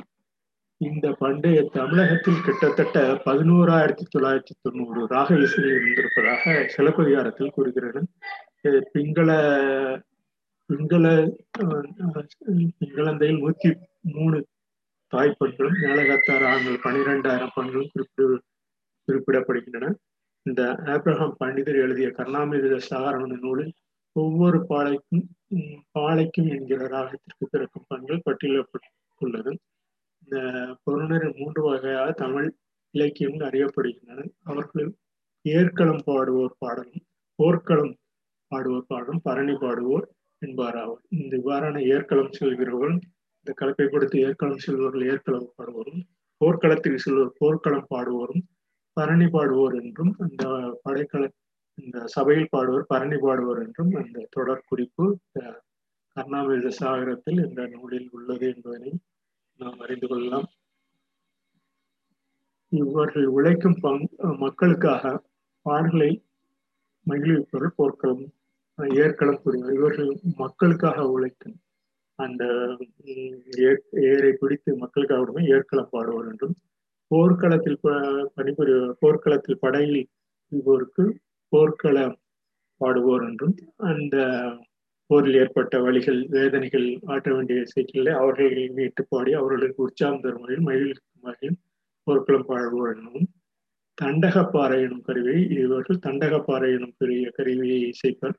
இந்த 0.80 1.06
பண்டைய 1.12 1.62
தமிழகத்தில் 1.72 2.44
கிட்டத்தட்ட 2.44 2.98
பதினோராயிரத்தி 3.24 4.04
தொள்ளாயிரத்தி 4.16 4.54
தொண்ணூறு 4.62 5.00
ராக 5.06 5.38
இசையில் 5.38 5.74
இருந்திருப்பதாக 5.78 6.66
சிலப்பதிகாரத்தில் 6.76 7.54
கூறுகிறது. 7.56 8.02
பிங்கள 8.94 9.30
பிங்கள 10.70 11.04
பிங்களந்தையில் 12.80 13.42
நூத்தி 13.42 13.70
மூணு 14.16 14.38
தாய்ப்பெண்களும் 15.12 15.78
மேலகத்தார் 15.82 16.44
ஆண்கள் 16.44 16.82
பனிரெண்டாயிரம் 16.82 17.54
பெண்களும் 17.54 17.92
குறிப்பிடு 17.92 18.34
குறிப்பிடப்படுகின்றன. 19.08 19.86
இந்த 20.46 20.62
ஆப்ரஹாம் 20.94 21.38
பண்டிதர் 21.40 21.78
எழுதிய 21.84 22.08
கர்ணாமித 22.08 22.76
சாகரண 22.90 23.38
நூலில் 23.44 23.72
ஒவ்வொரு 24.16 24.58
பாலைக்கும் 24.68 25.24
பாலைக்கும் 25.98 26.48
என்கிற 26.56 26.80
ராகத்திற்கு 26.86 27.46
பிறக்கும் 27.50 27.88
பண்கள் 27.88 28.24
பட்டியலிடப்பட்டுள்ளது. 28.24 29.52
இந்த 30.22 30.36
பொருணர் 30.84 31.26
மூன்று 31.36 31.62
வகையாக 31.62 32.08
தமிழ் 32.12 32.48
இலக்கியம் 32.94 33.46
அறியப்படுகின்றன. 33.48 34.26
அவர்கள் 34.44 34.88
ஏற்களம் 35.44 36.04
பாடுவோர் 36.04 36.58
பாடலும் 36.58 37.04
போர்க்களம் 37.38 37.94
பாடுவோர் 38.50 38.88
பாடலும் 38.88 39.22
பரணி 39.22 39.54
பாடுவோர் 39.54 40.06
என்பாராவர் 40.42 41.02
இந்த 41.08 41.32
இவ்வாறான 41.36 41.80
ஏற்களம் 41.94 42.36
செல்கிறவர்கள் 42.38 42.96
இந்த 43.48 43.56
கலப்பை 43.60 43.84
கொடுத்து 43.88 44.16
ஏற்களம் 44.20 44.62
செல்வர்கள் 44.64 45.04
ஏற்களம் 45.04 45.52
பாடுவோரும் 45.56 46.00
போர்க்களத்தில் 46.40 46.98
செல்வோர் 47.04 47.30
போர்க்களம் 47.38 47.86
பாடுவோரும் 47.88 48.42
பரணி 48.96 49.26
பாடுவோர் 49.26 49.76
என்றும் 49.80 50.10
அந்த 50.18 50.42
படைக்கல 50.84 51.28
இந்த 51.78 51.98
சபையில் 52.06 52.50
பாடுவோர் 52.50 52.84
பரணி 52.86 53.18
பாடுவோர் 53.18 53.60
என்றும் 53.62 53.92
அந்த 53.94 54.24
தொடர் 54.30 54.66
குறிப்பு 54.66 55.04
கர்ணாமிரத 56.16 56.72
சாகரத்தில் 56.80 57.40
இந்த 57.44 57.64
நூலில் 57.66 58.08
உள்ளது 58.12 58.46
என்பதனை 58.48 58.92
நாம் 59.60 59.78
அறிந்து 59.78 60.06
கொள்ளலாம். 60.06 60.48
இவர்கள் 62.72 63.28
உழைக்கும் 63.28 63.78
பங் 63.80 64.04
மக்களுக்காக 64.38 65.14
பாடல்களை 65.66 66.10
மகிழ்விப்பவர்கள் 67.06 67.76
போர்க்களம் 67.76 68.24
ஏற்களம் 68.96 69.40
புரிவர் 69.42 69.74
இவர்கள் 69.74 70.12
மக்களுக்காக 70.36 71.08
உழைக்கும் 71.08 71.56
அந்த 72.18 72.44
ஏரை 74.10 74.32
பிடித்து 74.40 74.70
மக்களுக்காக 74.76 75.20
விடுமே 75.20 75.42
ஏற்களம் 75.56 75.92
பாடுவார் 75.92 76.28
என்றும் 76.28 76.56
போர்க்களத்தில் 77.10 77.78
பணிபுரி 78.36 78.72
போர்க்களத்தில் 79.00 79.60
படையில் 79.60 80.00
இவருக்கு 80.52 81.04
போர்க்களம் 81.52 82.16
பாடுவோர் 82.80 83.24
என்றும் 83.28 83.54
அந்த 83.90 84.16
போரில் 85.10 85.34
ஏற்பட்ட 85.34 85.74
வழிகள் 85.80 86.20
வேதனைகள் 86.28 86.86
ஆற்ற 87.04 87.28
வேண்டிய 87.34 87.60
இசைகளை 87.60 88.12
அவர்களை 88.12 88.64
மீட்டு 88.68 89.02
பாடி 89.08 89.32
அவர்களுக்கு 89.32 89.80
உற்சாகம் 89.82 90.20
தரும் 90.20 90.42
வகையில் 90.42 90.66
மகிழ்விக்கும் 90.66 91.22
வகையில் 91.22 91.58
போர்க்களம் 92.06 92.48
பாடுவோர் 92.50 92.92
எனவும் 92.94 93.28
தண்டகப்பாறை 93.98 94.78
எனும் 94.82 95.06
கருவியை 95.08 95.40
இவர்கள் 95.58 96.04
தண்டகப்பாறை 96.06 96.68
எனும் 96.76 96.96
பெரிய 96.98 97.30
கருவியை 97.30 97.78
இசைப்பர். 97.92 98.36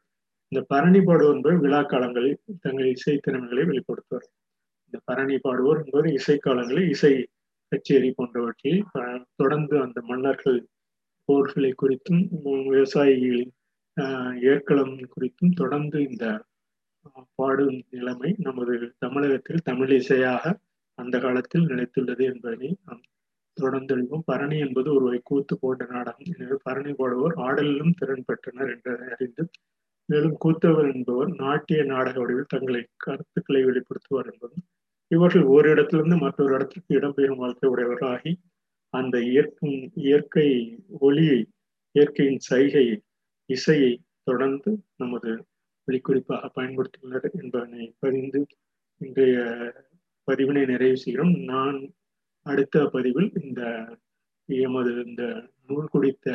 இந்த 0.51 0.61
பரணி 0.73 0.99
பாடுவோர் 0.99 1.35
என்பது 1.35 1.57
விழாக்காலங்களில் 1.65 2.39
தங்கள் 2.61 2.87
இசை 2.93 3.15
திறமைகளை 3.17 3.63
வெளிப்படுத்துவார். 3.69 4.27
இந்த 4.87 4.97
பரணி 5.05 5.35
பாடுவோர் 5.37 5.81
என்பது 5.83 6.07
இசைக்காலங்களில் 6.19 6.89
இசை 6.93 7.13
கச்சேரி 7.71 8.09
போன்றவற்றில் 8.11 8.79
தொடர்ந்து 9.35 9.75
அந்த 9.85 9.99
மன்னர்கள் 10.01 10.59
போர்களை 11.29 11.71
குறித்தும் 11.81 12.23
விவசாயிகளின் 12.71 13.53
ஏற்களம் 14.51 14.95
குறித்தும் 15.13 15.53
தொடர்ந்து 15.53 15.97
இந்த 16.09 16.25
பாடும் 17.35 17.79
நிலைமை 17.89 18.31
நமது 18.47 18.73
தமிழகத்தில் 19.03 19.65
தமிழ் 19.69 19.93
இசையாக 19.99 20.43
அந்த 20.97 21.15
காலத்தில் 21.19 21.69
நிலைத்துள்ளது 21.71 22.23
என்பதை 22.31 22.69
நாம் 22.85 23.03
தொடர்ந்து 23.57 23.93
எழுதும் 23.95 24.25
பரணி 24.25 24.57
என்பது 24.59 24.89
ஒரு 24.97 25.17
கூத்து 25.29 25.53
போன்ற 25.61 25.83
நாடகம். 25.93 26.29
எனவே 26.33 26.57
பரணி 26.67 26.93
பாடுவோர் 26.93 27.35
ஆடலிலும் 27.47 27.97
திறன் 27.99 28.27
பெற்றனர் 28.27 28.71
என்று 28.75 28.93
அறிந்து 29.15 29.43
மேலும் 30.09 30.37
கூத்தவர் 30.43 30.89
என்பவர் 30.93 31.31
நாட்டிய 31.35 31.79
நாடக 31.83 32.15
வடிவில் 32.19 32.51
தங்களை 32.53 32.81
கருத்துக்களை 32.97 33.61
வெளிப்படுத்துவார் 33.63 34.29
என்பதும் 34.31 34.65
இவர்கள் 35.11 35.45
ஒரு 35.55 35.67
இடத்திலிருந்து 35.69 36.17
மற்றொரு 36.17 36.53
இடத்திற்கு 36.55 36.97
இடம்பெயரும் 36.99 37.41
வாழ்க்கை 37.43 37.69
உடையவர்களாகி 37.69 38.31
அந்த 38.93 39.15
இயற்கும் 39.31 39.77
இயற்கை 40.03 40.47
ஒளியை 40.99 41.39
இயற்கையின் 41.95 42.41
சைகையை 42.49 42.97
இசையை 43.49 43.91
தொடர்ந்து 44.23 44.71
நமது 44.97 45.31
வெளிக்குறிப்பாக 45.87 46.49
பயன்படுத்தியுள்ளனர் 46.55 47.27
என்பதனை 47.41 47.85
பதிந்து 47.99 48.41
இன்றைய 49.01 49.37
பதிவினை 50.27 50.63
நிறைவு 50.65 50.97
செய்கிறோம். 50.97 51.33
நான் 51.43 51.77
அடுத்த 52.45 52.85
பதிவில் 52.85 53.29
இந்த 53.43 53.61
எமது 54.49 54.91
இந்த 55.05 55.23
நூல் 55.67 55.91
குடித்த 55.91 56.27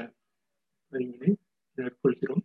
பதிவினை 0.92 1.30
மேற்கொள்கிறோம். 1.78 2.44